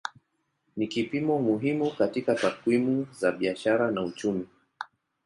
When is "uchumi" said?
4.01-4.47